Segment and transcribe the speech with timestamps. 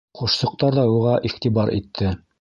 [0.19, 2.17] Ҡошсоҡтар ҙа уға иғтибар итте.